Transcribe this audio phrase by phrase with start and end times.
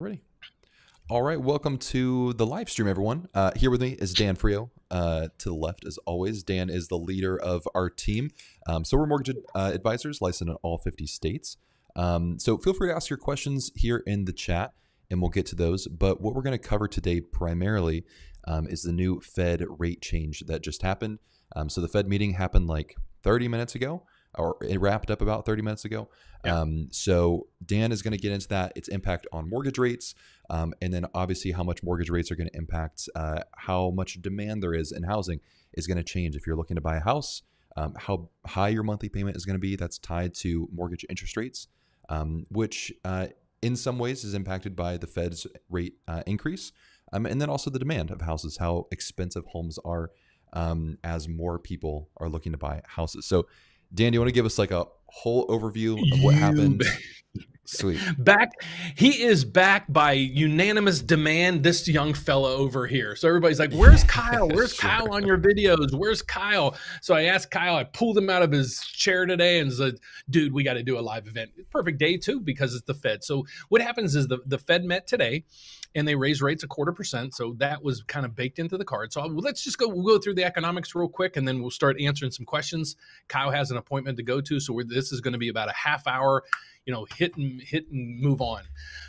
[0.00, 0.22] Ready.
[1.10, 3.28] All right, welcome to the live stream, everyone.
[3.34, 4.70] Uh, here with me is Dan Frio.
[4.90, 8.30] Uh, to the left, as always, Dan is the leader of our team.
[8.66, 11.58] Um, so we're mortgage uh, advisors licensed in all 50 states.
[11.96, 14.72] Um, so feel free to ask your questions here in the chat,
[15.10, 15.86] and we'll get to those.
[15.86, 18.06] But what we're going to cover today primarily
[18.48, 21.18] um, is the new Fed rate change that just happened.
[21.54, 24.06] Um, so the Fed meeting happened like 30 minutes ago
[24.38, 26.08] or it wrapped up about 30 minutes ago.
[26.44, 26.60] Yeah.
[26.60, 30.14] Um, so Dan is going to get into that, its impact on mortgage rates,
[30.48, 34.22] um, and then obviously how much mortgage rates are going to impact uh, how much
[34.22, 35.40] demand there is in housing
[35.74, 36.36] is going to change.
[36.36, 37.42] If you're looking to buy a house,
[37.76, 41.36] um, how high your monthly payment is going to be, that's tied to mortgage interest
[41.36, 41.68] rates,
[42.08, 43.28] um, which uh,
[43.62, 46.72] in some ways is impacted by the Fed's rate uh, increase,
[47.12, 50.10] um, and then also the demand of houses, how expensive homes are
[50.52, 53.26] um, as more people are looking to buy houses.
[53.26, 53.46] So
[53.92, 56.84] Dan, do you want to give us like a whole overview of what you happened?
[57.70, 58.00] Sweet.
[58.18, 58.52] Back,
[58.96, 61.62] he is back by unanimous demand.
[61.62, 63.14] This young fella over here.
[63.14, 64.48] So everybody's like, "Where's Kyle?
[64.48, 64.90] Where's sure.
[64.90, 65.94] Kyle on your videos?
[65.94, 67.76] Where's Kyle?" So I asked Kyle.
[67.76, 69.98] I pulled him out of his chair today and said,
[70.28, 71.52] "Dude, we got to do a live event.
[71.70, 75.06] Perfect day too because it's the Fed." So what happens is the the Fed met
[75.06, 75.44] today,
[75.94, 77.34] and they raised rates a quarter percent.
[77.34, 79.12] So that was kind of baked into the card.
[79.12, 79.88] So let's just go.
[79.88, 82.96] We'll go through the economics real quick, and then we'll start answering some questions.
[83.28, 85.74] Kyle has an appointment to go to, so this is going to be about a
[85.74, 86.44] half hour
[86.86, 88.62] you know hit and hit and move on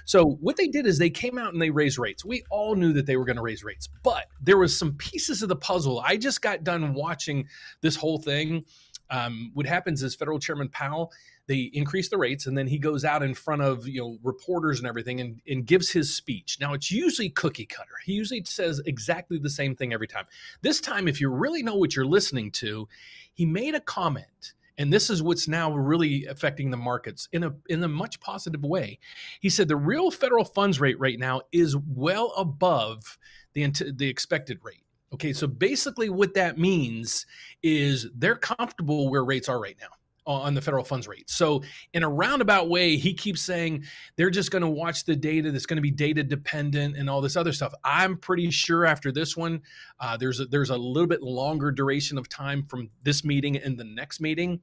[0.06, 2.94] so what they did is they came out and they raised rates we all knew
[2.94, 6.00] that they were going to raise rates but there was some pieces of the puzzle
[6.02, 7.48] i just got done watching
[7.82, 8.64] this whole thing
[9.10, 11.12] um, what happens is federal chairman powell
[11.48, 14.80] they increase the rates and then he goes out in front of you know reporters
[14.80, 18.82] and everything and, and gives his speech now it's usually cookie cutter he usually says
[18.86, 20.26] exactly the same thing every time
[20.62, 22.88] this time if you really know what you're listening to
[23.34, 27.54] he made a comment and this is what's now really affecting the markets in a
[27.70, 28.98] in a much positive way.
[29.40, 33.20] He said the real federal funds rate right now is well above
[33.54, 34.84] the the expected rate.
[35.14, 37.26] Okay, so basically what that means
[37.62, 39.90] is they're comfortable where rates are right now
[40.26, 41.30] on the federal funds rate.
[41.30, 41.64] So,
[41.94, 43.84] in a roundabout way, he keeps saying
[44.16, 47.22] they're just going to watch the data that's going to be data dependent and all
[47.22, 47.74] this other stuff.
[47.84, 49.62] I'm pretty sure after this one,
[50.00, 53.78] uh, there's a, there's a little bit longer duration of time from this meeting and
[53.78, 54.62] the next meeting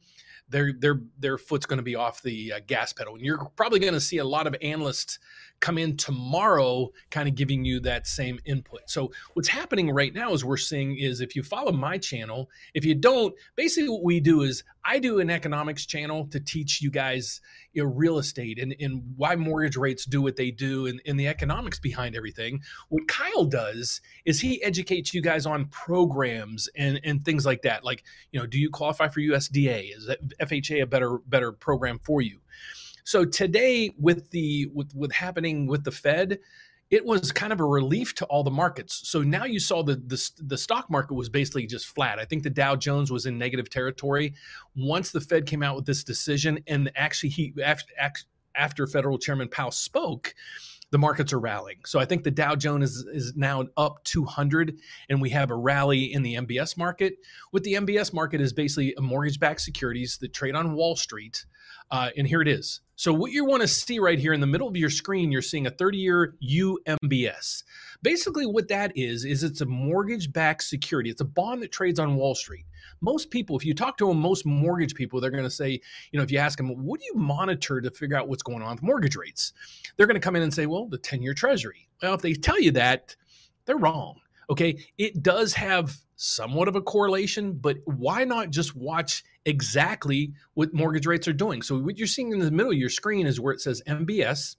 [0.49, 3.79] their their their foot's going to be off the uh, gas pedal and you're probably
[3.79, 5.19] going to see a lot of analysts
[5.61, 10.33] come in tomorrow kind of giving you that same input so what's happening right now
[10.33, 14.21] is we're seeing is if you follow my channel if you don't basically what we
[14.21, 17.41] do is i do an economics channel to teach you guys
[17.73, 21.19] you know real estate and, and why mortgage rates do what they do and, and
[21.19, 22.61] the economics behind everything.
[22.89, 27.85] What kyle does is he educates you guys on programs and and things like that.
[27.85, 32.21] Like you know do you qualify for usda is FHA a better better program for
[32.21, 32.41] you.
[33.05, 36.41] So today, with the with with happening with the Fed,
[36.91, 39.03] it was kind of a relief to all the markets.
[39.09, 42.19] So now you saw the, the the stock market was basically just flat.
[42.19, 44.35] I think the Dow Jones was in negative territory
[44.75, 47.93] once the Fed came out with this decision, and actually he after,
[48.55, 50.35] after Federal Chairman Powell spoke,
[50.91, 51.79] the markets are rallying.
[51.85, 54.79] So I think the Dow Jones is, is now up 200,
[55.11, 57.17] and we have a rally in the MBS market.
[57.51, 61.45] What the MBS market is basically a mortgage-backed securities that trade on Wall Street,
[61.91, 62.81] uh, and here it is.
[62.97, 65.41] So what you want to see right here in the middle of your screen, you're
[65.41, 67.63] seeing a 30-year UMBS.
[68.03, 71.09] Basically, what that is is it's a mortgage-backed security.
[71.11, 72.65] It's a bond that trades on Wall Street
[73.01, 75.81] most people, if you talk to them, most mortgage people, they're going to say,
[76.13, 78.63] you know, if you ask them, what do you monitor to figure out what's going
[78.63, 79.53] on with mortgage rates?
[79.97, 81.89] They're going to come in and say, well, the 10 year treasury.
[82.03, 83.17] Well, if they tell you that,
[83.67, 84.21] they're wrong.
[84.51, 84.85] Okay.
[84.97, 91.07] It does have somewhat of a correlation, but why not just watch exactly what mortgage
[91.07, 91.63] rates are doing?
[91.63, 94.57] So, what you're seeing in the middle of your screen is where it says MBS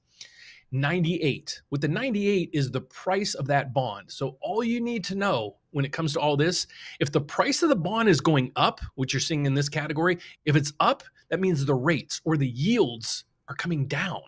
[0.72, 1.62] 98.
[1.70, 4.12] With the 98 is the price of that bond.
[4.12, 6.68] So all you need to know when it comes to all this,
[7.00, 10.18] if the price of the bond is going up, which you're seeing in this category,
[10.46, 14.22] if it's up, that means the rates or the yields are coming down.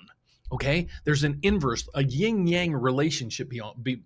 [0.52, 4.02] Okay, there's an inverse, a yin yang relationship beyond, be,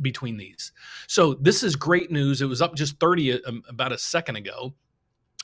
[0.00, 0.72] between these.
[1.08, 2.40] So this is great news.
[2.40, 4.74] It was up just 30 um, about a second ago.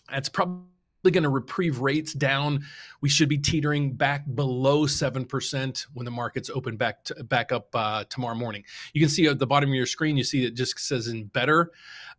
[0.08, 0.62] That's probably
[1.10, 2.64] going to reprieve rates down.
[3.00, 7.68] We should be teetering back below 7% when the markets open back to, back up
[7.74, 8.64] uh, tomorrow morning.
[8.92, 11.24] You can see at the bottom of your screen, you see it just says in
[11.24, 11.72] better.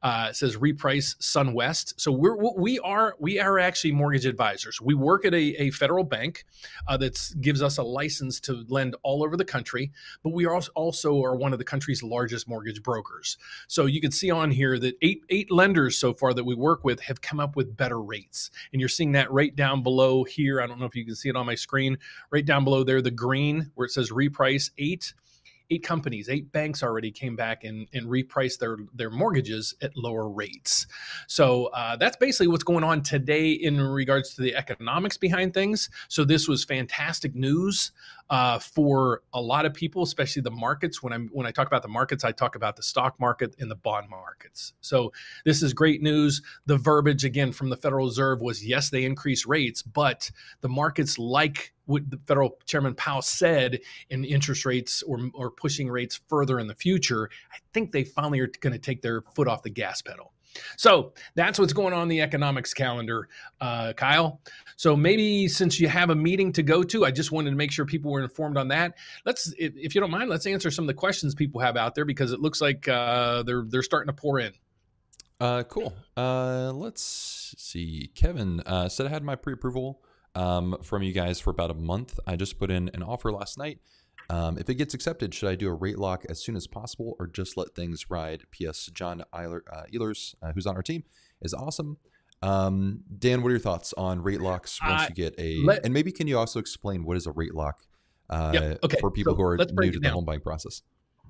[0.04, 1.94] Uh, says reprice SunWest.
[1.98, 4.80] So we're we are we are actually mortgage advisors.
[4.80, 6.46] We work at a, a federal bank
[6.88, 10.62] uh, that gives us a license to lend all over the country, but we are
[10.75, 13.38] also are one of the country's largest mortgage brokers.
[13.68, 16.84] So you can see on here that eight eight lenders so far that we work
[16.84, 20.62] with have come up with better rates, and you're seeing that right down below here.
[20.62, 21.98] I don't know if you can see it on my screen,
[22.30, 25.14] right down below there, the green where it says reprice eight
[25.70, 30.30] eight companies, eight banks already came back and, and repriced their, their mortgages at lower
[30.30, 30.88] rates.
[31.28, 35.90] So uh, that's basically what's going on today in regards to the economics behind things.
[36.08, 37.92] So this was fantastic news
[38.30, 41.04] uh, for a lot of people, especially the markets.
[41.04, 43.70] When I'm when I talk about the markets, I talk about the stock market and
[43.70, 44.74] the bond markets.
[44.82, 45.14] So
[45.46, 46.42] this is great news.
[46.66, 50.32] The verbiage again from the Federal Reserve was yes, they increase rates, but
[50.62, 55.89] the markets like what the federal chairman Powell said in interest rates or, or pushing
[55.89, 59.48] rates further in the future, I think they finally are going to take their foot
[59.48, 60.32] off the gas pedal.
[60.77, 63.27] So that's what's going on in the economics calendar,
[63.62, 64.39] uh, Kyle.
[64.77, 67.72] So maybe since you have a meeting to go to, I just wanted to make
[67.72, 68.96] sure people were informed on that.
[69.25, 71.96] Let's, if, if you don't mind, let's answer some of the questions people have out
[71.96, 74.54] there because it looks like uh, they're they're starting to pour in.
[75.39, 75.94] Uh, cool.
[76.15, 78.10] Uh, let's see.
[78.15, 80.01] Kevin uh, said I had my pre-approval
[80.36, 82.20] um, from you guys for about a month.
[82.27, 83.80] I just put in an offer last night.
[84.30, 87.15] Um, if it gets accepted, should I do a rate lock as soon as possible
[87.20, 88.44] or just let things ride?
[88.51, 88.88] P.S.
[88.94, 91.04] John Eiler, uh, Ehlers, uh, who's on our team,
[91.42, 91.98] is awesome.
[92.42, 95.58] Um, Dan, what are your thoughts on rate locks once Uh, you get a?
[95.63, 97.80] let- and maybe can you also explain what is a rate lock
[98.30, 100.82] uh, okay, for people so who are new to the home buying process?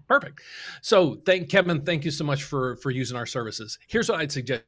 [0.07, 0.41] Perfect.
[0.81, 3.77] So thank Kevin, thank you so much for for using our services.
[3.87, 4.63] Here's what I'd suggest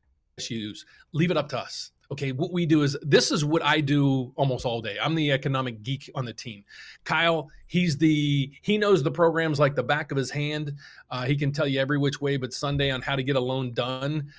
[0.49, 0.85] you use.
[1.13, 1.91] Leave it up to us.
[2.09, 4.97] Okay, what we do is this is what I do almost all day.
[5.01, 6.63] I'm the economic geek on the team.
[7.03, 10.73] Kyle, he's the he knows the programs like the back of his hand.
[11.11, 13.39] Uh, he can tell you every which way but Sunday on how to get a
[13.39, 14.31] loan done.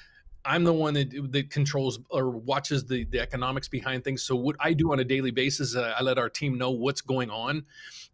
[0.45, 4.23] I'm the one that, that controls or watches the, the economics behind things.
[4.23, 7.03] So what I do on a daily basis, uh, I let our team know what's
[7.03, 7.67] going on.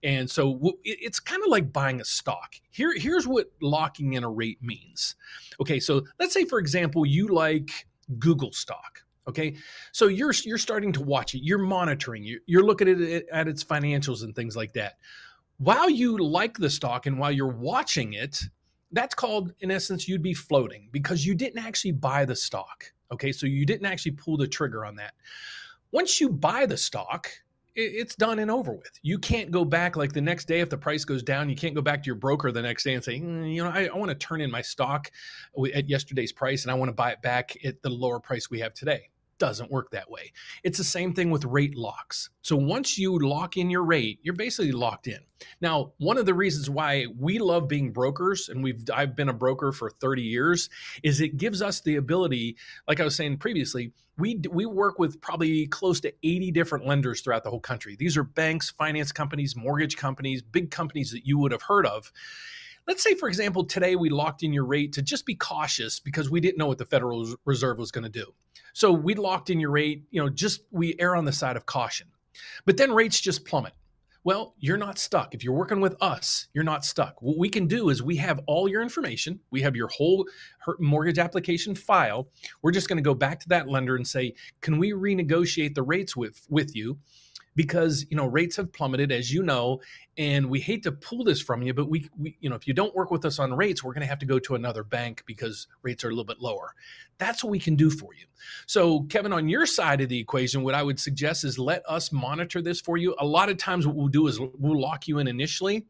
[0.03, 2.55] And so w- it's kind of like buying a stock.
[2.71, 5.15] Here, here's what locking in a rate means.
[5.61, 7.87] Okay, so let's say, for example, you like
[8.19, 9.04] Google stock.
[9.27, 9.57] Okay,
[9.93, 11.43] so you're you're starting to watch it.
[11.43, 12.25] You're monitoring.
[12.25, 14.99] You're, you're looking at it at its financials and things like that.
[15.59, 18.39] While you like the stock and while you're watching it,
[18.93, 22.93] that's called, in essence, you'd be floating because you didn't actually buy the stock.
[23.13, 25.15] Okay, so you didn't actually pull the trigger on that.
[25.93, 27.31] Once you buy the stock,
[27.77, 28.91] it's done and over with.
[29.03, 31.51] You can't go back like the next day if the price goes down.
[31.51, 33.71] You can't go back to your broker the next day and say, "Mm, you know,
[33.71, 35.11] I, I want to turn in my stock
[35.75, 38.61] at yesterday's price and I want to buy it back at the lower price we
[38.61, 39.11] have today.
[39.45, 40.33] Doesn't work that way.
[40.63, 42.31] It's the same thing with rate locks.
[42.41, 45.19] So once you lock in your rate, you're basically locked in.
[45.61, 49.35] Now, one of the reasons why we love being brokers, and we've I've been a
[49.35, 50.71] broker for 30 years,
[51.03, 52.57] is it gives us the ability,
[52.89, 57.21] like I was saying previously, we we work with probably close to 80 different lenders
[57.21, 57.97] throughout the whole country.
[57.97, 62.11] These are banks, finance companies, mortgage companies, big companies that you would have heard of.
[62.87, 66.31] Let's say, for example, today we locked in your rate to just be cautious because
[66.31, 68.35] we didn't know what the Federal Reserve was going to do.
[68.75, 71.65] So we locked in your rate, you know, just we err on the side of
[71.65, 72.09] caution.
[72.67, 73.73] But then rates just plummet.
[74.23, 75.35] Well, you're not stuck.
[75.35, 77.21] If you're working with us, you're not stuck.
[77.21, 79.41] What we can do is we have all your information.
[79.51, 80.27] We have your whole
[80.79, 82.29] mortgage application file.
[82.63, 85.83] We're just going to go back to that lender and say, "Can we renegotiate the
[85.83, 86.99] rates with with you?"
[87.57, 89.81] Because you know rates have plummeted, as you know,
[90.19, 92.75] and we hate to pull this from you, but we, we you know if you
[92.75, 95.23] don't work with us on rates, we're going to have to go to another bank
[95.27, 96.75] because rates are a little bit lower.
[97.19, 98.27] That's what we can do for you.
[98.67, 102.11] So, Kevin, on your side of the equation, what I would suggest is let us
[102.11, 103.15] monitor this for you.
[103.19, 105.87] A lot of times, what we'll do is we'll lock you in initially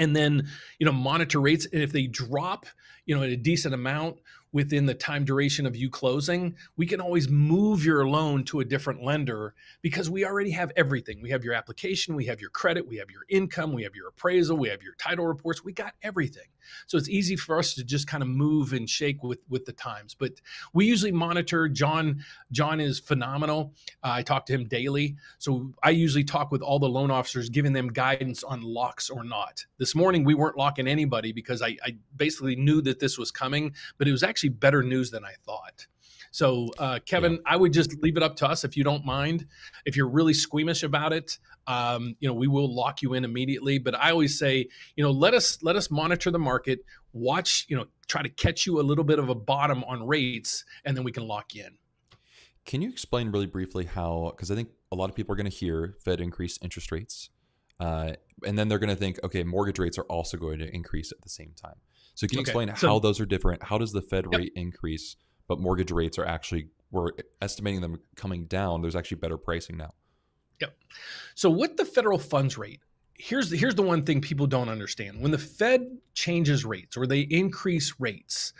[0.00, 2.66] and then you know monitor rates and if they drop
[3.06, 4.18] you know at a decent amount
[4.52, 8.64] within the time duration of you closing we can always move your loan to a
[8.64, 11.20] different lender because we already have everything.
[11.22, 14.08] We have your application we have your credit we have your income we have your
[14.08, 16.46] appraisal we have your title reports we got everything.
[16.86, 19.72] So it's easy for us to just kind of move and shake with with the
[19.72, 20.14] times.
[20.14, 20.32] But
[20.72, 21.68] we usually monitor.
[21.68, 23.74] John john is phenomenal.
[24.02, 25.16] Uh, i talk to him daily.
[25.38, 29.24] So I usually talk with all the loan officers, giving them guidance on locks or
[29.24, 29.64] not.
[29.78, 33.74] This morning we weren't locking anybody because I, I basically knew that this was coming,
[33.98, 35.86] but it was actually better news than I thought.
[36.32, 39.46] So, uh, Kevin, I would just leave it up to us if you don't mind.
[39.84, 43.78] If you're really squeamish about it, um, you know, we will lock you in immediately.
[43.78, 47.76] But I always say, you know, let us let us monitor the market, watch, you
[47.76, 51.02] know, try to catch you a little bit of a bottom on rates, and then
[51.02, 51.78] we can lock you in.
[52.64, 54.32] Can you explain really briefly how?
[54.36, 57.30] Because I think a lot of people are going to hear Fed increase interest rates,
[57.80, 58.12] uh,
[58.46, 61.22] and then they're going to think, okay, mortgage rates are also going to increase at
[61.22, 61.76] the same time.
[62.20, 63.62] So can you Okay, explain so- how those are different?
[63.62, 64.38] How does the Fed Yep.
[64.38, 65.16] rate increase,
[65.48, 68.82] but mortgage rates are actually we're estimating them coming down?
[68.82, 69.94] There's actually better pricing now.
[70.60, 70.76] Yep.
[71.34, 72.80] So with the federal funds rate,
[73.14, 75.22] here's the, here's the one thing people don't understand.
[75.22, 78.52] When the Fed changes rates or they increase rates,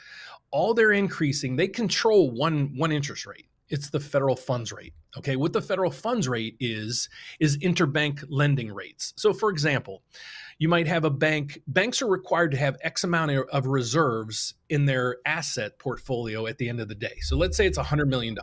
[0.51, 3.47] all they're increasing, they control one one interest rate.
[3.71, 4.93] It's the federal funds rate.
[5.17, 7.09] Okay, what the federal funds rate is
[7.39, 9.15] is interbank lending rates.
[9.17, 10.03] So, for example,
[10.59, 11.61] you might have a bank.
[11.67, 16.69] Banks are required to have X amount of reserves in their asset portfolio at the
[16.69, 17.19] end of the day.
[17.21, 18.37] So, let's say it's $100 million.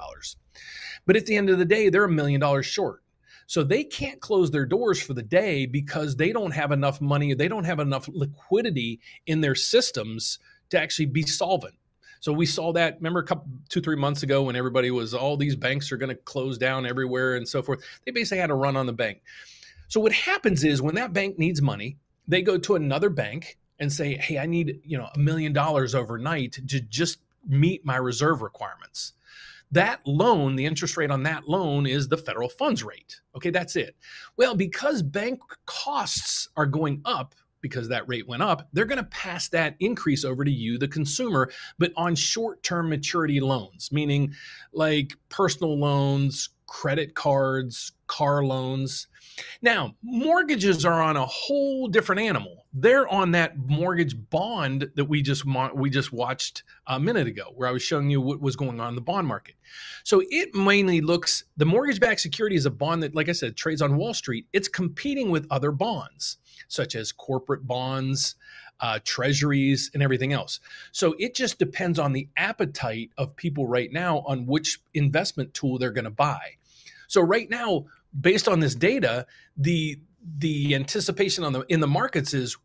[1.06, 3.02] But at the end of the day, they're a million dollars short.
[3.48, 7.34] So they can't close their doors for the day because they don't have enough money,
[7.34, 10.38] they don't have enough liquidity in their systems
[10.70, 11.76] to actually be solvent.
[12.20, 12.96] So we saw that.
[12.98, 16.10] Remember, a couple, two, three months ago, when everybody was all these banks are going
[16.10, 17.84] to close down everywhere and so forth.
[18.06, 19.22] They basically had to run on the bank.
[19.88, 21.98] So what happens is when that bank needs money,
[22.28, 25.96] they go to another bank and say, "Hey, I need you know a million dollars
[25.96, 29.14] overnight to just meet my reserve requirements."
[29.72, 33.20] That loan, the interest rate on that loan is the federal funds rate.
[33.36, 33.96] Okay, that's it.
[34.38, 39.04] Well, because bank costs are going up because that rate went up, they're going to
[39.06, 44.34] pass that increase over to you, the consumer, but on short term maturity loans, meaning
[44.74, 49.08] like personal loans, credit cards, car loans.
[49.62, 52.66] Now, mortgages are on a whole different animal.
[52.74, 55.44] They're on that mortgage bond that we just
[55.74, 58.90] we just watched a minute ago, where I was showing you what was going on
[58.90, 59.56] in the bond market.
[60.04, 63.82] So it mainly looks the mortgage-backed security is a bond that, like I said, trades
[63.82, 64.46] on Wall Street.
[64.54, 68.36] It's competing with other bonds, such as corporate bonds,
[68.80, 70.60] uh, treasuries, and everything else.
[70.92, 75.78] So it just depends on the appetite of people right now on which investment tool
[75.78, 76.58] they're going to buy.
[77.08, 77.86] So right now,
[78.20, 80.00] based on this data, the
[80.40, 82.58] the anticipation on the in the markets is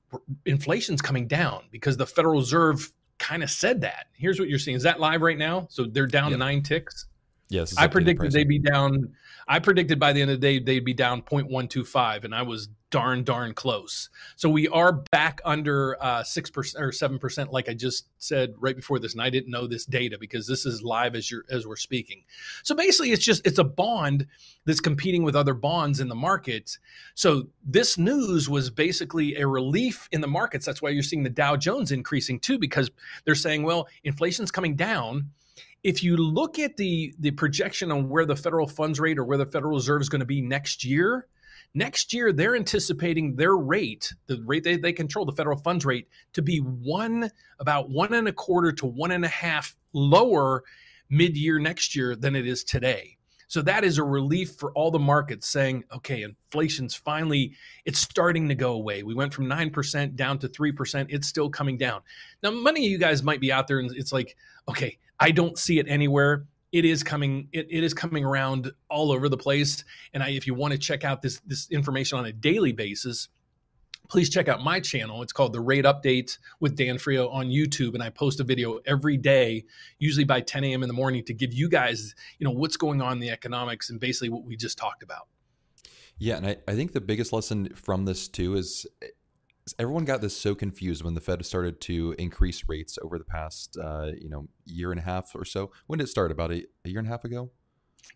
[0.45, 4.07] inflation's coming down because the Federal Reserve kind of said that.
[4.15, 4.77] Here's what you're seeing.
[4.77, 5.69] Is that live right now?
[5.71, 6.41] So they're down yep.
[6.41, 7.07] nine ticks.
[7.49, 9.15] Yes, I predicted they'd be down.
[9.47, 12.69] I predicted by the end of the day they'd be down 0.125, and I was
[12.93, 14.11] darn darn close.
[14.37, 18.55] So we are back under uh, six percent or seven percent, like I just said
[18.59, 21.45] right before this, and I didn't know this data because this is live as you're
[21.51, 22.23] as we're speaking.
[22.63, 24.29] So basically, it's just it's a bond
[24.67, 26.79] that's competing with other bonds in the market.
[27.15, 30.65] So this news was basically a relief in the markets.
[30.65, 32.91] That's why you're seeing the Dow Jones increasing too, because
[33.25, 35.31] they're saying, well, inflation's coming down
[35.83, 39.39] if you look at the the projection on where the federal funds rate or where
[39.39, 41.27] the Federal Reserve is going to be next year,
[41.75, 46.07] Next year, they're anticipating their rate, the rate they, they control, the federal funds rate,
[46.35, 50.65] to be one about one and a quarter to one and a half lower
[51.09, 53.17] mid year next year than it is today.
[53.49, 57.55] So that is a relief for all the markets saying, okay, inflation's finally
[57.85, 59.03] it's starting to go away.
[59.03, 61.07] We went from 9% down to 3%.
[61.11, 62.01] It's still coming down.
[62.43, 64.37] Now, many of you guys might be out there and it's like,
[64.69, 69.13] okay, I don't see it anywhere it is coming it, it is coming around all
[69.13, 69.85] over the place.
[70.15, 73.29] And I, if you want to check out this this information on a daily basis
[74.09, 75.23] please check out my channel.
[75.23, 77.95] It's called the rate update with dan frio on youtube.
[77.95, 79.65] And i post a video every day
[79.99, 83.01] usually by 10 a.m in the morning to give you guys you know what's going
[83.01, 85.29] on in the economics and basically what we just talked about.
[86.19, 88.87] Yeah and i, I think the biggest lesson from this too is
[89.79, 93.77] everyone got this so confused when the Fed started to increase rates over the past,
[93.83, 95.71] uh, you know, year and a half or so.
[95.87, 96.31] When did it start?
[96.31, 97.51] About a, a year and a half ago.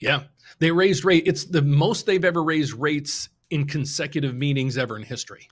[0.00, 0.24] Yeah,
[0.58, 1.24] they raised rate.
[1.26, 5.48] It's the most they've ever raised rates in consecutive meetings ever in history.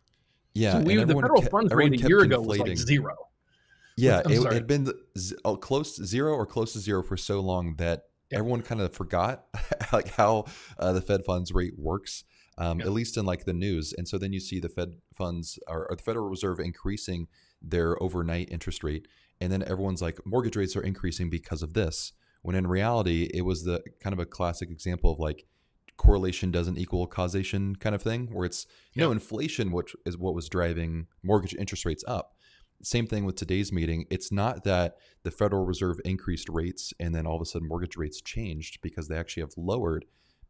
[0.55, 3.15] Yeah, so we, the federal kept, funds rate a year ago was like zero.
[3.97, 4.93] Yeah, it, it, had been
[5.45, 8.39] oh, close to zero or close to zero for so long that yeah.
[8.39, 9.45] everyone kind of forgot
[9.93, 10.47] like how
[10.79, 12.25] uh, the Fed funds rate works
[12.59, 13.93] um, at least in like the news.
[13.97, 17.29] And so then you see the Fed funds or, or the Federal Reserve increasing
[17.61, 19.09] their overnight interest rate,
[19.41, 22.13] and then everyone's like mortgage rates are increasing because of this.
[22.43, 25.47] When in reality, it was the kind of a classic example of like
[25.97, 29.05] correlation doesn't equal causation kind of thing, where it's yeah.
[29.05, 32.33] no inflation, which is what was driving mortgage interest rates up.
[32.83, 34.05] Same thing with today's meeting.
[34.11, 37.97] It's not that the Federal Reserve increased rates and then all of a sudden mortgage
[37.97, 40.05] rates changed because they actually have lowered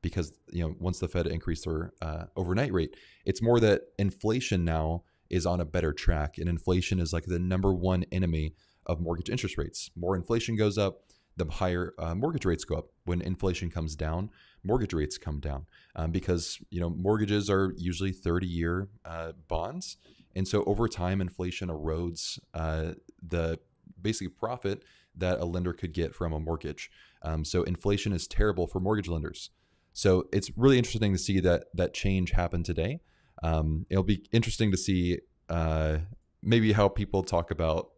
[0.05, 4.65] because you know once the Fed increased their uh, overnight rate, it's more that inflation
[4.65, 8.55] now is on a better track, and inflation is like the number one enemy
[8.87, 9.91] of mortgage interest rates.
[9.97, 11.01] More inflation goes up,
[11.39, 12.89] the higher uh, mortgage rates go up.
[13.05, 14.29] When inflation comes down,
[14.63, 15.65] mortgage rates come down
[15.97, 19.97] um, because you know mortgages are usually 30-year uh, bonds,
[20.37, 22.93] and so over time, inflation erodes uh,
[23.27, 23.59] the
[24.01, 24.85] basically profit
[25.17, 26.91] that a lender could get from a mortgage.
[27.23, 29.49] Um, so inflation is terrible for mortgage lenders.
[29.95, 33.01] So it's really interesting to see that that change happen today.
[33.43, 35.99] Um, it'll be interesting to see uh,
[36.43, 37.91] maybe how people talk about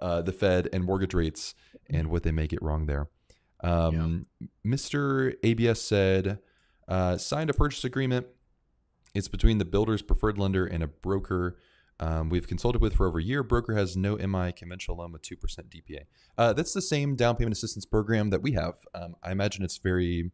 [0.00, 1.54] uh, the Fed and mortgage rates
[1.88, 3.08] and what they may get wrong there.
[3.62, 4.46] Um, yeah.
[4.66, 5.34] Mr.
[5.42, 6.38] ABS said,
[6.88, 8.26] uh, signed a purchase agreement.
[9.14, 11.58] It's between the builder's preferred lender and a broker.
[12.00, 13.42] Um, we've consulted with for over a year.
[13.42, 16.00] Broker has no MI conventional loan with 2% DPA.
[16.36, 18.74] Uh, that's the same down payment assistance program that we have.
[18.94, 20.32] Um, I imagine it's very,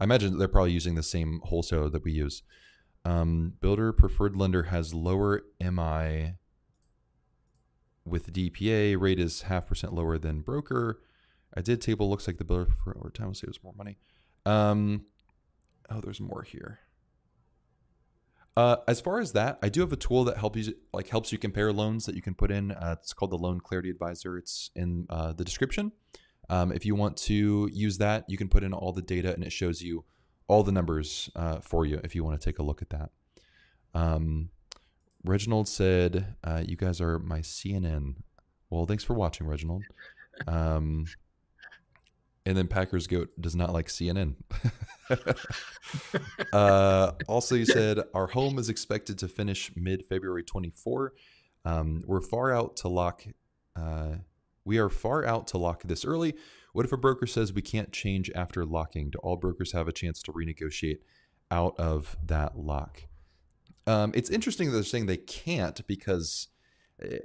[0.00, 2.42] I imagine they're probably using the same wholesaler that we use.
[3.04, 6.34] Um, builder preferred lender has lower MI
[8.04, 9.00] with DPA.
[9.00, 11.00] Rate is half percent lower than broker.
[11.54, 12.08] I did table.
[12.08, 13.98] Looks like the builder preferred over time will save us more money.
[14.46, 15.06] Um,
[15.90, 16.80] oh, there's more here.
[18.56, 21.32] Uh, as far as that, I do have a tool that helps you like helps
[21.32, 22.72] you compare loans that you can put in.
[22.72, 24.36] Uh, it's called the Loan Clarity Advisor.
[24.36, 25.92] It's in uh, the description.
[26.48, 29.42] Um, if you want to use that, you can put in all the data and
[29.42, 30.04] it shows you
[30.48, 33.10] all the numbers uh, for you if you want to take a look at that.
[33.94, 34.50] Um,
[35.24, 38.16] Reginald said, uh, "You guys are my CNN."
[38.70, 39.84] Well, thanks for watching, Reginald.
[40.46, 41.06] Um,
[42.44, 44.34] and then Packers Goat does not like CNN.
[46.52, 51.12] uh, also, you said our home is expected to finish mid February 24.
[51.64, 53.24] Um, we're far out to lock.
[53.76, 54.16] Uh,
[54.64, 56.34] we are far out to lock this early.
[56.72, 59.10] What if a broker says we can't change after locking?
[59.10, 60.98] Do all brokers have a chance to renegotiate
[61.50, 63.04] out of that lock?
[63.86, 66.48] Um, it's interesting that they're saying they can't because
[67.02, 67.16] uh,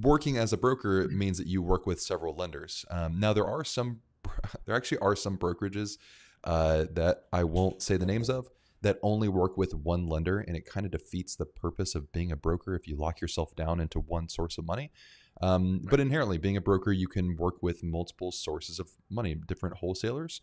[0.00, 2.84] working as a broker means that you work with several lenders.
[2.90, 4.00] Um, now, there are some
[4.66, 5.98] there actually are some brokerages
[6.44, 8.48] uh, that I won't say the names of
[8.80, 12.30] that only work with one lender, and it kind of defeats the purpose of being
[12.30, 14.92] a broker if you lock yourself down into one source of money.
[15.40, 19.76] Um, but inherently, being a broker, you can work with multiple sources of money, different
[19.76, 20.40] wholesalers.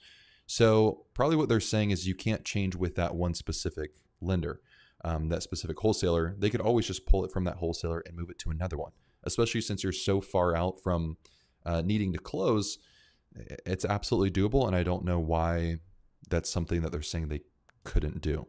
[0.48, 4.62] So probably what they're saying is you can't change with that one specific lender,
[5.04, 6.36] um, that specific wholesaler.
[6.38, 8.92] They could always just pull it from that wholesaler and move it to another one,
[9.24, 11.18] especially since you're so far out from
[11.66, 12.78] uh, needing to close
[13.66, 15.78] it's absolutely doable, and I don't know why
[16.30, 17.42] that's something that they're saying they
[17.84, 18.48] couldn't do.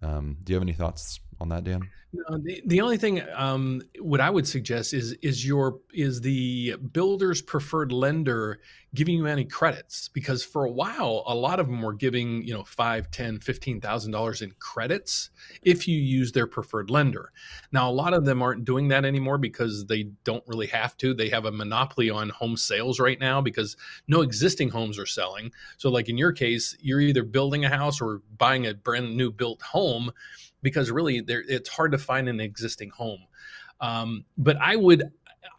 [0.00, 1.88] Um, do you have any thoughts on that, Dan?
[2.14, 6.76] No, the, the only thing um, what I would suggest is is your is the
[6.92, 8.60] builder's preferred lender
[8.94, 12.52] giving you any credits because for a while a lot of them were giving you
[12.52, 15.30] know five, ten, fifteen thousand dollars in credits
[15.62, 17.32] if you use their preferred lender.
[17.72, 21.14] Now a lot of them aren't doing that anymore because they don't really have to.
[21.14, 23.74] They have a monopoly on home sales right now because
[24.06, 25.50] no existing homes are selling.
[25.78, 29.32] So like in your case, you're either building a house or buying a brand new
[29.32, 30.12] built home
[30.62, 33.20] because really it's hard to find an existing home.
[33.80, 35.02] Um, but I would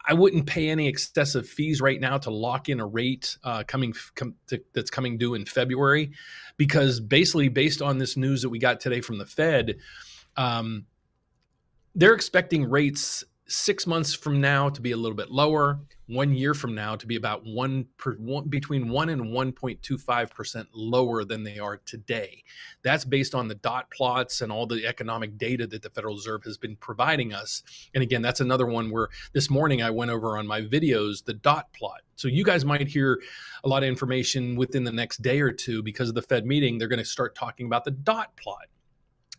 [0.06, 3.94] I wouldn't pay any excessive fees right now to lock in a rate uh, coming
[4.14, 6.12] com, to, that's coming due in February,
[6.56, 9.76] because basically based on this news that we got today from the Fed,
[10.36, 10.86] um,
[11.94, 16.54] they're expecting rates six months from now to be a little bit lower, one year
[16.54, 21.42] from now to be about one, per, one between one and 1.25 percent lower than
[21.44, 22.42] they are today.
[22.82, 26.44] That's based on the dot plots and all the economic data that the Federal Reserve
[26.44, 27.62] has been providing us.
[27.94, 31.34] And again, that's another one where this morning I went over on my videos the
[31.34, 32.02] dot plot.
[32.16, 33.20] So you guys might hear
[33.64, 36.78] a lot of information within the next day or two because of the Fed meeting.
[36.78, 38.66] They're going to start talking about the dot plot.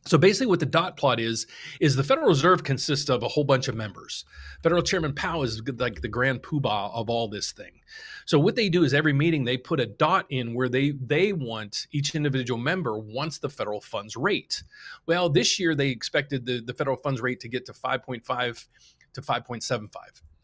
[0.07, 1.47] So basically, what the dot plot is
[1.79, 4.23] is the Federal Reserve consists of a whole bunch of members.
[4.61, 7.81] Federal Chairman Powell is like the grand poobah of all this thing.
[8.25, 11.33] So what they do is every meeting they put a dot in where they they
[11.33, 14.63] want each individual member wants the federal funds rate.
[15.07, 18.67] Well, this year they expected the, the federal funds rate to get to 5.5
[19.13, 19.89] to 5.75,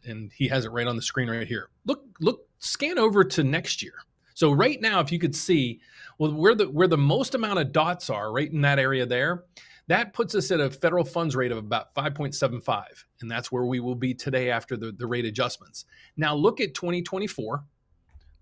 [0.06, 1.68] and he has it right on the screen right here.
[1.84, 3.94] Look, look, scan over to next year.
[4.34, 5.80] So right now, if you could see,
[6.22, 9.42] well, where the where the most amount of dots are, right in that area there,
[9.88, 12.84] that puts us at a federal funds rate of about 5.75,
[13.20, 15.84] and that's where we will be today after the, the rate adjustments.
[16.16, 17.64] Now look at 2024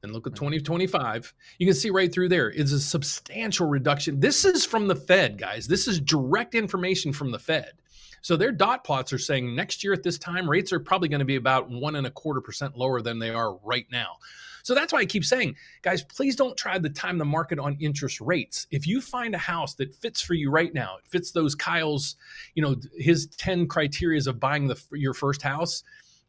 [0.03, 0.45] and look at mm-hmm.
[0.45, 1.33] 2025.
[1.57, 4.21] You can see right through there is a substantial reduction.
[4.21, 5.67] This is from the Fed, guys.
[5.67, 7.73] This is direct information from the Fed.
[8.21, 11.21] So their dot plots are saying next year at this time, rates are probably going
[11.21, 14.17] to be about one and a quarter percent lower than they are right now.
[14.63, 17.77] So that's why I keep saying, guys, please don't try to time the market on
[17.81, 18.67] interest rates.
[18.71, 22.17] If you find a house that fits for you right now, it fits those Kyle's,
[22.55, 25.83] you know, his 10 criterias of buying the your first house,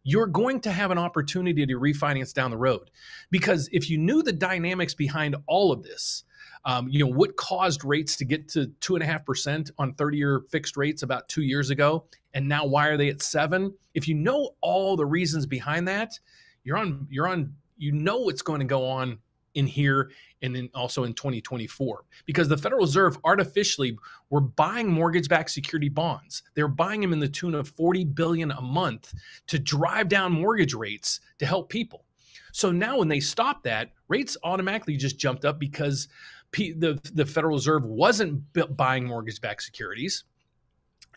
[0.04, 2.89] you're going to have an opportunity to refinance down the road.
[3.30, 6.24] Because if you knew the dynamics behind all of this,
[6.65, 9.94] um, you know what caused rates to get to two and a half percent on
[9.94, 13.74] 30-year fixed rates about two years ago, and now why are they at seven?
[13.94, 16.20] If you know all the reasons behind that,
[16.63, 19.17] you're on you're on you know what's going to go on
[19.56, 23.98] in here and then also in 2024 because the Federal Reserve artificially
[24.30, 26.44] were buying mortgage-backed security bonds.
[26.54, 29.13] They're buying them in the tune of 40 billion a month
[29.48, 32.06] to drive down mortgage rates to help people.
[32.54, 36.08] So now when they stopped that, rates automatically just jumped up because
[36.54, 38.44] the the Federal Reserve wasn't
[38.76, 40.26] buying mortgage-backed securities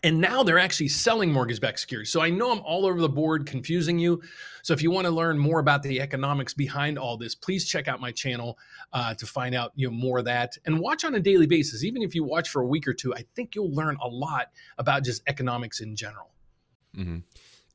[0.03, 2.11] And now they're actually selling mortgage backed securities.
[2.11, 4.21] So I know I'm all over the board confusing you.
[4.61, 7.87] So if you want to learn more about the economics behind all this, please check
[7.87, 8.59] out my channel
[8.93, 11.83] uh, to find out you know more of that and watch on a daily basis.
[11.83, 14.51] Even if you watch for a week or two, I think you'll learn a lot
[14.77, 16.31] about just economics in general.
[16.95, 17.17] Mm-hmm.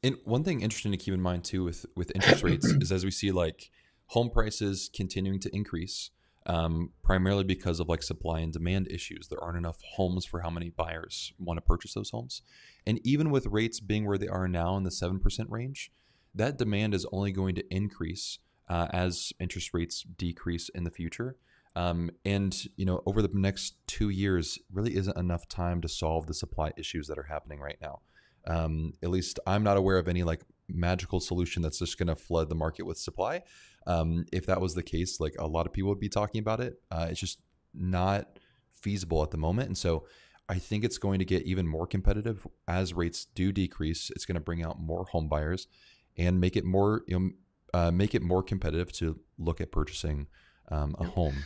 [0.03, 3.05] And one thing interesting to keep in mind too with with interest rates is as
[3.05, 3.71] we see like
[4.07, 6.11] home prices continuing to increase,
[6.47, 9.29] um, primarily because of like supply and demand issues.
[9.29, 12.43] There aren't enough homes for how many buyers want to purchase those homes.
[12.87, 15.93] And even with rates being where they are now in the 7% range,
[16.35, 21.37] that demand is only going to increase uh, as interest rates decrease in the future.
[21.77, 26.27] Um, and you know, over the next two years, really isn't enough time to solve
[26.27, 28.01] the supply issues that are happening right now.
[28.47, 30.43] Um, at least I'm not aware of any like
[30.75, 33.43] magical solution that's just going to flood the market with supply.
[33.87, 36.61] Um, if that was the case, like a lot of people would be talking about
[36.61, 36.81] it.
[36.91, 37.41] Uh, it's just
[37.75, 38.39] not
[38.73, 39.69] feasible at the moment.
[39.69, 40.07] And so
[40.49, 44.11] I think it's going to get even more competitive as rates do decrease.
[44.11, 45.69] It's going to bring out more home buyers
[46.17, 47.31] and make it more, you know,
[47.73, 50.27] uh, make it more competitive to look at purchasing
[50.69, 51.37] um, a home.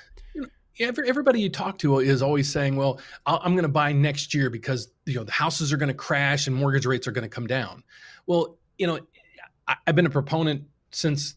[0.80, 4.88] everybody you talk to is always saying, "Well, I'm going to buy next year because
[5.06, 7.46] you know the houses are going to crash and mortgage rates are going to come
[7.46, 7.84] down."
[8.26, 8.98] Well, you know,
[9.66, 11.36] I've been a proponent since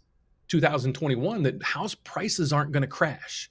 [0.49, 3.49] 2021 that house prices aren't going to crash.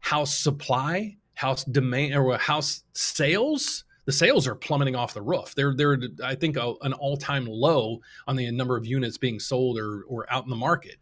[0.00, 5.54] House supply, house demand, or house sales, the sales are plummeting off the roof.
[5.54, 9.40] They're they're I think a, an all time low on the number of units being
[9.40, 10.96] sold or or out in the market.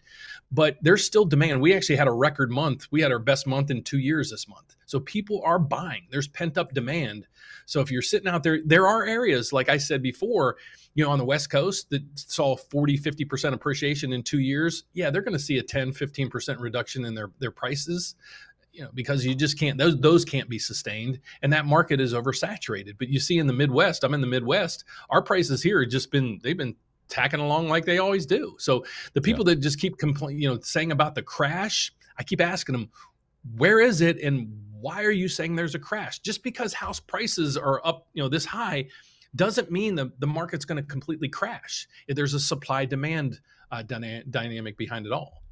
[0.51, 1.61] But there's still demand.
[1.61, 2.87] We actually had a record month.
[2.91, 4.77] We had our best month in two years this month.
[4.87, 6.07] So people are buying.
[6.11, 7.27] There's pent up demand.
[7.67, 10.57] So if you're sitting out there, there are areas like I said before
[10.95, 15.11] you know, on the West Coast that saw 40, 50% appreciation in two years, yeah,
[15.11, 18.15] they're going to see a 10, 15% reduction in their, their prices,
[18.73, 21.19] you know, because you just can't, those, those can't be sustained.
[21.43, 22.95] And that market is oversaturated.
[22.99, 26.13] But you see in the Midwest, I'm in the Midwest, our prices here have just
[26.13, 26.77] been, they've been
[27.09, 28.55] tacking along like they always do.
[28.59, 29.55] So the people yeah.
[29.55, 32.91] that just keep complaining, you know, saying about the crash, I keep asking them,
[33.57, 34.49] where is it and
[34.81, 36.21] why are you saying there's a crash?
[36.21, 38.87] Just because house prices are up, you know, this high
[39.37, 41.89] doesn't mean the, the market's going to completely crash.
[42.09, 45.43] There's a supply demand uh, dyna- dynamic behind it all.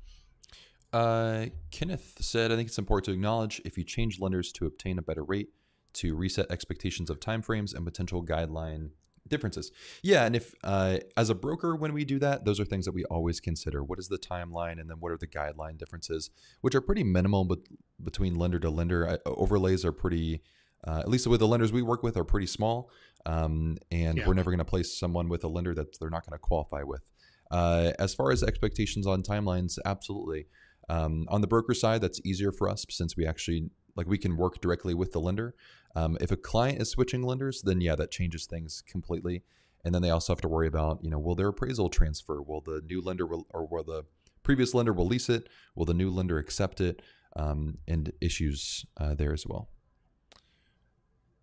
[0.93, 4.99] Uh, Kenneth said, I think it's important to acknowledge if you change lenders to obtain
[4.99, 5.49] a better rate,
[5.95, 8.91] to reset expectations of timeframes and potential guideline
[9.29, 9.73] differences.
[10.03, 12.93] Yeah, and if uh, as a broker, when we do that, those are things that
[12.93, 13.83] we always consider.
[13.83, 17.45] What is the timeline, and then what are the guideline differences, which are pretty minimal,
[17.45, 17.61] but
[18.03, 20.43] between lender to lender, overlays are pretty
[20.85, 22.91] uh, at least with the lenders we work with, are pretty small.
[23.25, 24.27] Um, and yeah.
[24.27, 26.83] we're never going to place someone with a lender that they're not going to qualify
[26.83, 27.03] with.
[27.51, 30.47] Uh, as far as expectations on timelines, absolutely.
[30.89, 34.37] Um, on the broker side, that's easier for us since we actually like we can
[34.37, 35.55] work directly with the lender.
[35.95, 39.43] Um, if a client is switching lenders, then yeah, that changes things completely.
[39.85, 42.41] And then they also have to worry about, you know, will their appraisal transfer?
[42.41, 44.05] Will the new lender will, or will the
[44.43, 45.49] previous lender release it?
[45.75, 47.03] Will the new lender accept it?
[47.35, 49.71] Um, and issues uh, there as well.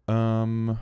[0.07, 0.79] Um,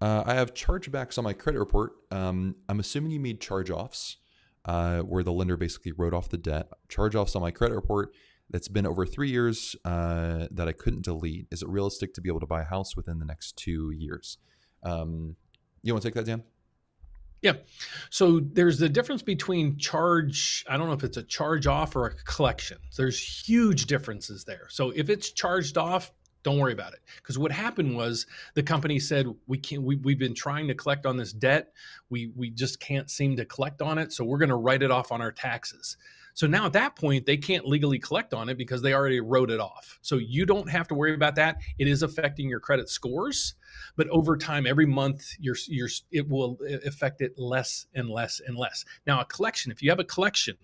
[0.00, 1.92] uh, I have chargebacks on my credit report.
[2.10, 4.16] Um, I'm assuming you mean charge offs,
[4.64, 6.68] uh, where the lender basically wrote off the debt.
[6.88, 8.14] Charge offs on my credit report
[8.48, 11.46] that's been over three years uh, that I couldn't delete.
[11.50, 14.38] Is it realistic to be able to buy a house within the next two years?
[14.82, 15.36] Um,
[15.82, 16.42] you want to take that, Dan?
[17.42, 17.54] Yeah.
[18.10, 22.06] So there's the difference between charge, I don't know if it's a charge off or
[22.06, 22.78] a collection.
[22.96, 24.66] There's huge differences there.
[24.68, 27.00] So if it's charged off, don't worry about it.
[27.16, 29.82] Because what happened was the company said we can't.
[29.82, 31.72] We, we've been trying to collect on this debt.
[32.08, 34.12] We we just can't seem to collect on it.
[34.12, 35.96] So we're going to write it off on our taxes.
[36.34, 39.50] So now at that point, they can't legally collect on it because they already wrote
[39.50, 39.98] it off.
[40.00, 41.56] So you don't have to worry about that.
[41.78, 43.54] It is affecting your credit scores,
[43.96, 48.40] but over time, every month, your your it will uh, affect it less and less
[48.46, 48.84] and less.
[49.06, 49.72] Now, a collection.
[49.72, 50.56] If you have a collection,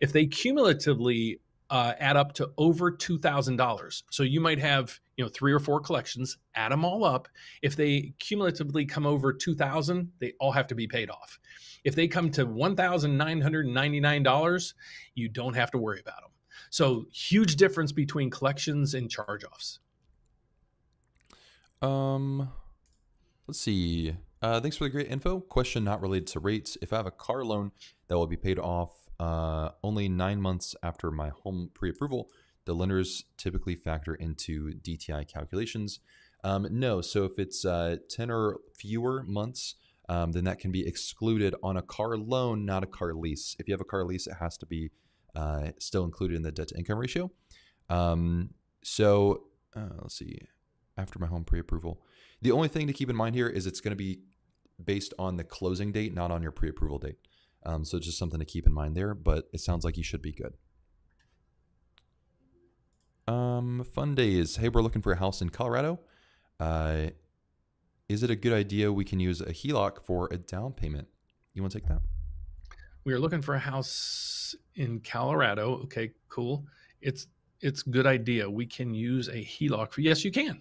[0.00, 4.04] if they cumulatively uh, add up to over two thousand dollars.
[4.10, 6.38] So you might have you know three or four collections.
[6.54, 7.28] Add them all up.
[7.62, 11.38] If they cumulatively come over two thousand, they all have to be paid off.
[11.84, 14.74] If they come to one thousand nine hundred ninety nine dollars,
[15.14, 16.30] you don't have to worry about them.
[16.70, 19.80] So huge difference between collections and charge offs.
[21.82, 22.50] Um,
[23.46, 24.16] let's see.
[24.42, 25.40] Uh, thanks for the great info.
[25.40, 26.76] Question not related to rates.
[26.80, 27.72] If I have a car loan
[28.08, 32.28] that will be paid off uh, only nine months after my home pre approval,
[32.64, 36.00] the lenders typically factor into DTI calculations.
[36.44, 39.74] Um, no, so if it's uh, 10 or fewer months,
[40.08, 43.56] um, then that can be excluded on a car loan, not a car lease.
[43.58, 44.90] If you have a car lease, it has to be
[45.34, 47.30] uh, still included in the debt to income ratio.
[47.88, 48.50] Um,
[48.82, 50.38] so uh, let's see,
[50.96, 52.00] after my home pre approval.
[52.42, 54.20] The only thing to keep in mind here is it's going to be
[54.82, 57.18] based on the closing date, not on your pre-approval date.
[57.66, 59.14] Um, so just something to keep in mind there.
[59.14, 60.54] But it sounds like you should be good.
[63.28, 64.56] Um, fun days.
[64.56, 65.98] Hey, we're looking for a house in Colorado.
[66.60, 67.08] Uh,
[68.08, 71.08] is it a good idea we can use a HELOC for a down payment?
[71.54, 72.02] You want to take that?
[73.04, 75.80] We are looking for a house in Colorado.
[75.84, 76.66] Okay, cool.
[77.00, 77.26] It's
[77.60, 78.48] it's good idea.
[78.48, 79.92] We can use a HELOC.
[79.92, 80.60] For, yes, you can.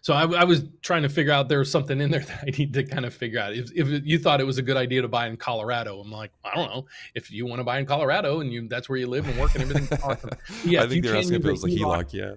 [0.00, 2.72] So I, I, was trying to figure out there's something in there that I need
[2.74, 3.52] to kind of figure out.
[3.52, 6.32] If, if you thought it was a good idea to buy in Colorado, I'm like,
[6.44, 6.86] I don't know.
[7.14, 9.54] If you want to buy in Colorado and you that's where you live and work
[9.54, 10.30] and everything, awesome.
[10.64, 11.78] Yeah, I think they're asking if it was a HELOC.
[11.78, 12.34] HELOC yeah.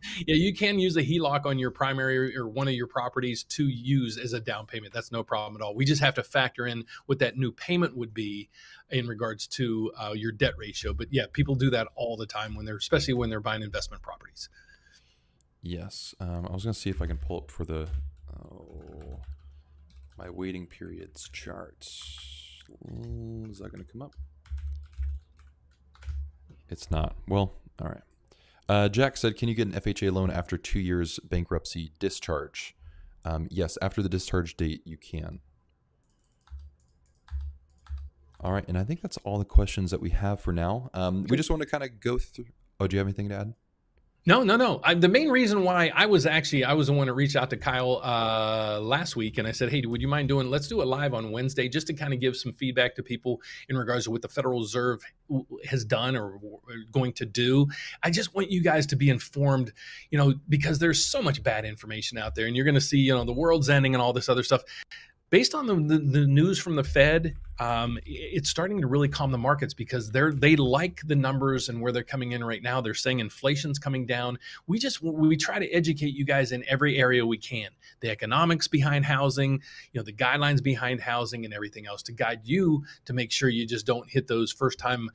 [0.26, 3.66] Yeah, you can use a HELOC on your primary or one of your properties to
[3.66, 4.92] use as a down payment.
[4.92, 5.74] That's no problem at all.
[5.74, 8.48] We just have to factor in what that new payment would be
[8.90, 10.92] in regards to uh, your debt ratio.
[10.92, 14.02] But yeah, people do that all the time when they're, especially when they're buying investment
[14.02, 14.48] properties.
[15.62, 16.14] Yes.
[16.20, 17.88] Um, I was going to see if I can pull up for the
[18.36, 19.20] oh,
[20.18, 22.18] my waiting periods charts.
[23.48, 24.14] Is that going to come up?
[26.68, 27.14] It's not.
[27.28, 28.02] Well, all right.
[28.68, 32.74] Uh, Jack said, "Can you get an FHA loan after two years bankruptcy discharge?"
[33.24, 35.40] Um, yes, after the discharge date, you can.
[38.40, 40.90] All right, and I think that's all the questions that we have for now.
[40.94, 42.46] Um, we just want to kind of go through.
[42.80, 43.54] Oh, do you have anything to add?
[44.24, 44.80] No, no, no.
[44.84, 47.50] I, the main reason why I was actually I was the one to reach out
[47.50, 50.48] to Kyle uh, last week, and I said, "Hey, would you mind doing?
[50.48, 53.40] Let's do a live on Wednesday, just to kind of give some feedback to people
[53.68, 55.00] in regards to what the Federal Reserve
[55.64, 56.38] has done or
[56.92, 57.66] going to do.
[58.04, 59.72] I just want you guys to be informed,
[60.10, 62.98] you know, because there's so much bad information out there, and you're going to see,
[62.98, 64.62] you know, the world's ending and all this other stuff
[65.32, 69.32] based on the, the, the news from the Fed, um, it's starting to really calm
[69.32, 72.82] the markets because they're they like the numbers and where they're coming in right now.
[72.82, 74.38] They're saying inflation's coming down.
[74.66, 77.70] We just we try to educate you guys in every area we can.
[78.00, 79.52] The economics behind housing,
[79.92, 83.48] you know, the guidelines behind housing, and everything else to guide you to make sure
[83.48, 85.08] you just don't hit those first time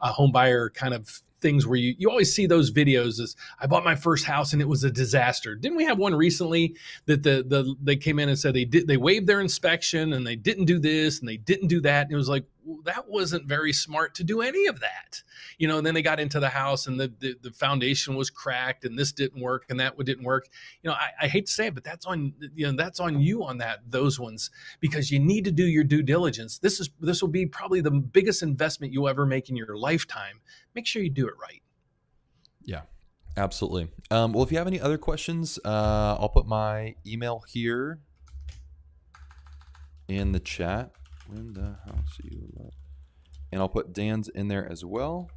[0.00, 3.66] uh, home buyer kind of things where you, you always see those videos as I
[3.66, 5.54] bought my first house and it was a disaster.
[5.54, 8.88] Didn't we have one recently that the the they came in and said they did
[8.88, 12.12] they waived their inspection and they didn't do this and they didn't do that and
[12.12, 12.44] it was like
[12.84, 15.22] that wasn't very smart to do any of that.
[15.58, 18.30] You know, and then they got into the house and the, the, the foundation was
[18.30, 20.48] cracked and this didn't work and that didn't work.
[20.82, 23.20] You know, I, I hate to say it, but that's on you know that's on
[23.20, 24.50] you on that those ones
[24.80, 26.58] because you need to do your due diligence.
[26.58, 30.40] This is this will be probably the biggest investment you'll ever make in your lifetime
[30.74, 31.62] make sure you do it right.
[32.64, 32.82] Yeah,
[33.36, 33.88] absolutely.
[34.10, 38.00] Um, well, if you have any other questions, uh, I'll put my email here
[40.08, 40.90] in the chat.
[41.28, 42.74] Win the house you love.
[43.52, 45.30] And I'll put Dan's in there as well.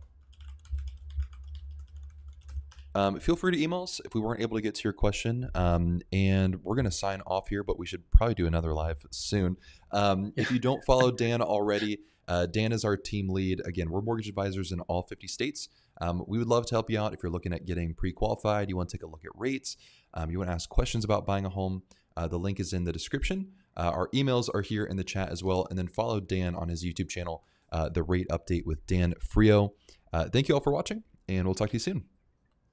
[2.96, 5.52] Um, feel free to email us if we weren't able to get to your question.
[5.54, 9.06] Um, and we're going to sign off here, but we should probably do another live
[9.12, 9.58] soon.
[9.92, 13.62] Um, if you don't follow Dan already, uh, Dan is our team lead.
[13.66, 15.70] Again, we're mortgage advisors in all 50 states.
[16.02, 18.68] Um, we would love to help you out if you're looking at getting pre qualified,
[18.68, 19.78] you want to take a look at rates,
[20.16, 21.84] um, you want to ask questions about buying a home.
[22.16, 23.52] Uh, the link is in the description.
[23.78, 25.68] Uh, our emails are here in the chat as well.
[25.70, 29.74] And then follow Dan on his YouTube channel, uh, The Rate Update with Dan Frio.
[30.12, 32.06] Uh, thank you all for watching, and we'll talk to you soon.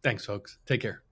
[0.02, 0.58] Thanks, folks.
[0.66, 1.03] Take care.